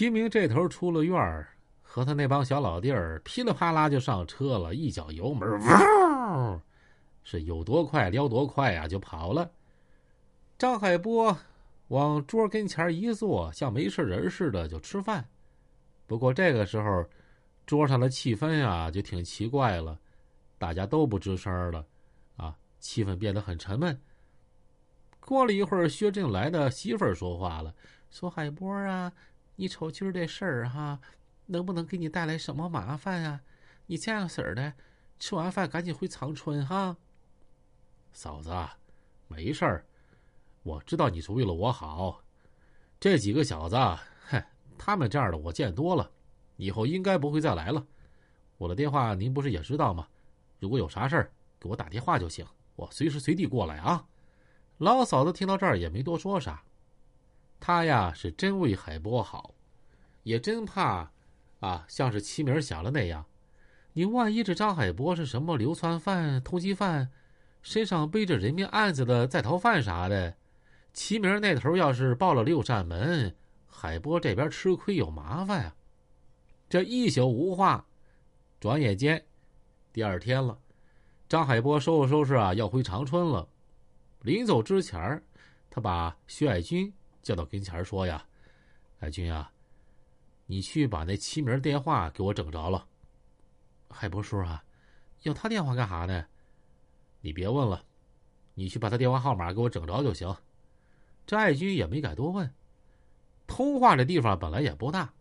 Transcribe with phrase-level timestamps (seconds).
[0.00, 1.46] 齐明这头出了院儿，
[1.82, 6.58] 和他那帮小老弟儿噼里啪啦就上车了，一脚油门，呜，
[7.22, 9.52] 是有多快撩多快啊，就跑了。
[10.56, 11.36] 张海波
[11.88, 15.22] 往桌跟前一坐，像没事人似的就吃饭。
[16.06, 17.04] 不过这个时候，
[17.66, 19.98] 桌上的气氛啊就挺奇怪了，
[20.56, 21.84] 大家都不吱声了，
[22.38, 24.00] 啊，气氛变得很沉闷。
[25.20, 27.74] 过了一会儿，薛振来的媳妇儿说话了，
[28.10, 29.12] 说：“海波啊，
[29.60, 30.98] 你瞅今儿这事儿哈，
[31.44, 33.42] 能不能给你带来什么麻烦啊？
[33.84, 34.72] 你这样式儿的，
[35.18, 36.96] 吃完饭赶紧回长春哈。”
[38.10, 38.50] 嫂子，
[39.28, 39.84] 没事儿，
[40.62, 42.22] 我知道你是为了我好。
[42.98, 43.76] 这几个小子，
[44.30, 44.42] 哼，
[44.78, 46.10] 他们这样的我见多了，
[46.56, 47.86] 以后应该不会再来了。
[48.56, 50.08] 我的电话您不是也知道吗？
[50.58, 54.06] 如果有啥事儿，给我打电话就行，我随时随地过来啊。
[54.78, 56.64] 老嫂子听到这儿也没多说啥，
[57.60, 59.54] 他呀是真为海波好，
[60.22, 61.12] 也真怕，
[61.60, 63.26] 啊，像是齐明想的那样，
[63.92, 67.10] 你万一这张海波是什么流窜犯、通缉犯，
[67.60, 70.36] 身上背着人命案子的在逃犯啥的，
[70.94, 75.76] 齐明那头要是报了六扇门，海波这边吃亏有麻烦啊。
[76.68, 77.86] 这一宿无话，
[78.58, 79.22] 转眼间，
[79.92, 80.58] 第二天了，
[81.28, 83.48] 张海波收拾收拾啊，要回长春了。
[84.22, 85.22] 临走之前
[85.68, 86.92] 他把薛爱军
[87.30, 88.26] 叫到跟前说：“呀，
[88.98, 89.52] 爱军啊，
[90.46, 92.84] 你去把那齐明电话给我整着了。”
[93.88, 94.64] 海波叔啊，
[95.22, 96.26] 要他电话干啥呢？
[97.20, 97.84] 你别问了，
[98.54, 100.34] 你去把他电话号码给我整着就行。
[101.24, 102.52] 这爱军也没敢多问。
[103.46, 105.14] 通话这地方本来也不大，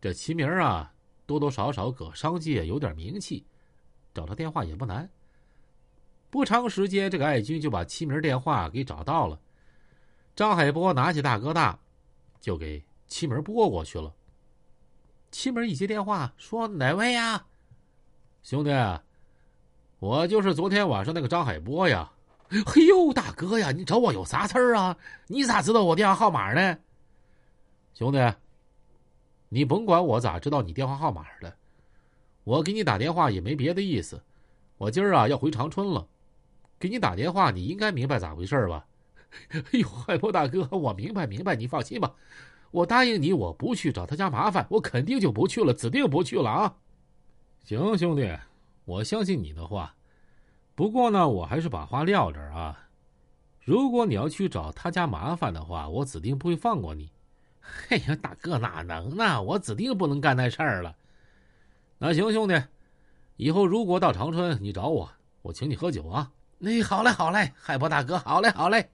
[0.00, 0.94] 这齐明啊，
[1.26, 3.44] 多多少少搁商界有点名气，
[4.14, 5.10] 找他电话也不难。
[6.30, 9.40] 不长时间，这个爱军就把齐明电话给找到了。
[10.38, 11.76] 张海波拿起大哥大，
[12.40, 14.14] 就给七门拨过去了。
[15.32, 17.44] 七门一接电话，说：“哪位呀？
[18.44, 18.70] 兄弟，
[19.98, 22.12] 我就是昨天晚上那个张海波呀。
[22.64, 24.96] ”“嘿呦，大哥呀，你找我有啥事儿啊？
[25.26, 26.78] 你咋知道我电话号码呢
[27.94, 28.32] ？”“兄弟，
[29.48, 31.52] 你甭管我咋知道你电话号码的，
[32.44, 34.22] 我给你打电话也没别的意思。
[34.76, 36.06] 我今儿啊要回长春了。”
[36.78, 38.86] 给你打电话，你应该明白咋回事吧？
[39.52, 42.14] 哎呦，海波大哥，我明白明白，你放心吧，
[42.70, 46.76] 我答应你，我不去找他家麻烦，我肯定就不去了，指定不去了啊！
[47.64, 48.38] 行，兄弟，
[48.84, 49.94] 我相信你的话。
[50.74, 52.88] 不过呢，我还是把话撂这儿啊。
[53.60, 57.10] 如果你要去找他家麻烦的话，我指定不会放过你。
[57.90, 59.42] 哎呀，大哥哪能呢？
[59.42, 60.96] 我指定不能干那事儿了。
[61.98, 62.62] 那行，兄弟，
[63.36, 65.10] 以后如果到长春，你找我，
[65.42, 66.30] 我请你喝酒啊。
[66.58, 68.88] 那好嘞，好嘞，海波大哥，好嘞，好嘞。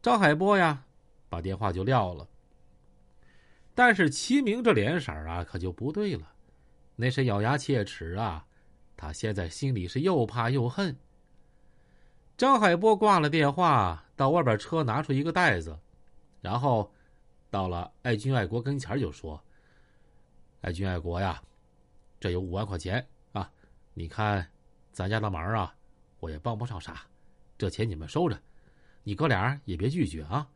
[0.00, 0.84] 张海波呀，
[1.28, 2.28] 把电话就撂了。
[3.74, 6.32] 但是齐明这脸色啊，可就不对了，
[6.96, 8.46] 那是咬牙切齿啊，
[8.96, 10.96] 他现在心里是又怕又恨。
[12.36, 15.78] 张海波挂了电话，到外边车拿出一个袋子，
[16.40, 16.92] 然后
[17.50, 19.42] 到了爱军爱国跟前就说
[20.62, 21.42] ：“爱军爱国呀，
[22.20, 23.50] 这有五万块钱啊，
[23.94, 24.48] 你看
[24.92, 25.74] 咱家的忙啊。”
[26.20, 27.06] 我也帮不上啥，
[27.56, 28.36] 这钱你们收着，
[29.08, 30.46] 你哥俩也别拒绝啊。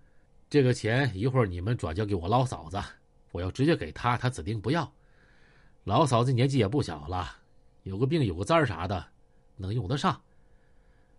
[0.51, 2.79] 这个钱一会儿你们转交给我老嫂子，
[3.31, 4.93] 我要直接给他，他指定不要。
[5.85, 7.27] 老嫂子年纪也不小了，
[7.83, 9.07] 有个病有个灾啥的，
[9.57, 10.21] 能用得上。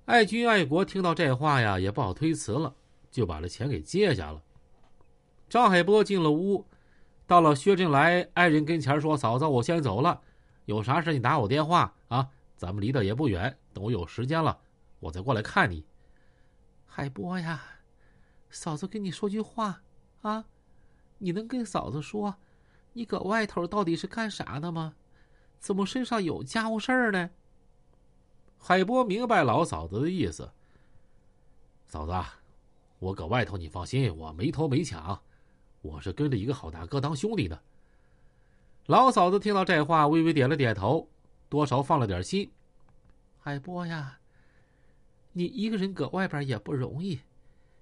[0.06, 2.76] 爱军爱国听到这话呀，也不好推辞了，
[3.10, 4.40] 就把这钱给接下了。
[5.50, 6.64] 张海波进了屋，
[7.26, 10.22] 到了薛振来爱人跟前说：“嫂子，我先走了，
[10.66, 14.56] 有啥事你打我电话啊。”咱们离得也不远，等我有时间了，
[15.00, 15.84] 我再过来看你。
[16.96, 17.60] 海波呀，
[18.52, 19.82] 嫂子跟你说句话
[20.22, 20.46] 啊，
[21.18, 22.36] 你能跟嫂子说，
[22.94, 24.94] 你搁外头到底是干啥的吗？
[25.58, 27.32] 怎么身上有家务事儿呢？
[28.60, 30.52] 海波明白老嫂子的意思。
[31.88, 32.14] 嫂子，
[33.00, 35.20] 我搁外头，你放心，我没偷没抢，
[35.82, 37.60] 我是跟着一个好大哥当兄弟的。
[38.86, 41.10] 老嫂子听到这话，微微点了点头。
[41.50, 42.52] 多少放了点心，
[43.40, 44.20] 海波呀，
[45.34, 47.20] 你一个人搁外边也不容易，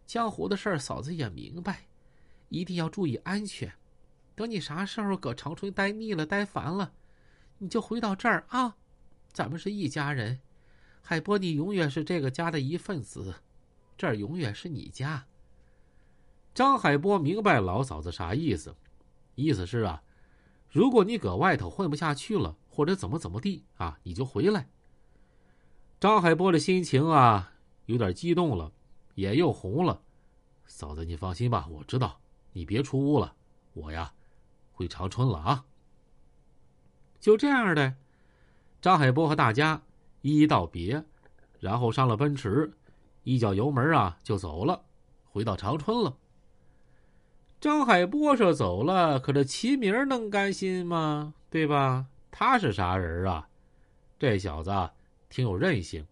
[0.07, 1.85] 江湖的事儿嫂子也明白，
[2.49, 3.71] 一定要注意安全。
[4.35, 6.93] 等你啥时候搁长春待腻了、待烦了，
[7.59, 8.75] 你就回到这儿啊，
[9.31, 10.39] 咱们是一家人。
[11.01, 13.35] 海波，你永远是这个家的一份子，
[13.97, 15.25] 这儿永远是你家。
[16.53, 18.75] 张海波明白老嫂子啥意思，
[19.35, 20.01] 意思是啊，
[20.69, 22.57] 如果你搁外头混不下去了。
[22.73, 23.99] 或者怎么怎么地啊？
[24.03, 24.69] 你就回来。
[26.01, 27.51] 张海波的心情啊，
[27.85, 28.71] 有点激动了，
[29.13, 30.01] 眼又红了。
[30.65, 32.19] 嫂子，你放心吧，我知道，
[32.53, 33.35] 你别出屋了。
[33.73, 34.11] 我呀，
[34.71, 35.63] 回长春了啊。
[37.19, 37.93] 就这样的，
[38.81, 39.79] 张海波和大家
[40.21, 41.05] 一一道别，
[41.59, 42.73] 然后上了奔驰，
[43.21, 44.81] 一脚油门啊就走了，
[45.25, 46.17] 回到长春了。
[47.59, 51.35] 张海波说走了，可这齐明能甘心吗？
[51.51, 52.07] 对吧？
[52.31, 53.47] 他是啥人啊？
[54.17, 54.71] 这小子
[55.31, 56.05] 挺有韧性，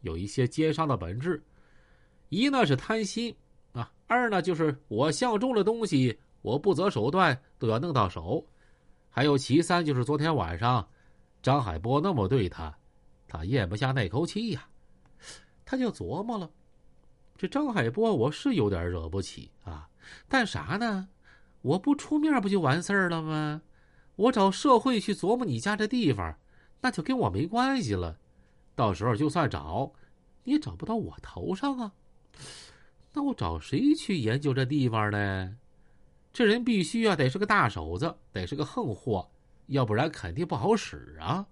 [0.00, 1.42] 有一些奸商的本质。
[2.28, 3.34] 一呢是贪心
[3.72, 8.46] 啊，二呢就是我相中的东西，我不择手段都要弄到手。
[9.10, 10.88] 还有其三就是昨天晚上，
[11.42, 12.72] 张海波那么对他，
[13.26, 14.68] 他咽不下那口气呀。
[15.64, 16.48] 他就琢磨了，
[17.36, 19.88] 这张海波我是有点惹不起啊，
[20.28, 21.08] 但啥呢？
[21.62, 23.62] 我不出面不就完事儿了吗？
[24.14, 26.38] 我找社会去琢磨你家这地方，
[26.80, 28.16] 那就跟我没关系了。
[28.80, 29.92] 到时候就算找，
[30.42, 31.92] 你也找不到我头上啊。
[33.12, 35.54] 那我找谁去研究这地方呢？
[36.32, 39.30] 这人必须啊，得是个大手子，得是个横货，
[39.66, 41.46] 要不然肯定不好使啊。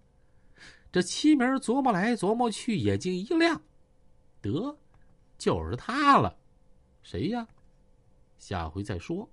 [0.91, 3.61] 这七明琢磨来琢磨去，眼睛一亮，
[4.41, 4.79] 得，
[5.37, 6.35] 就是他了。
[7.03, 7.47] 谁呀？
[8.39, 9.29] 下回再说。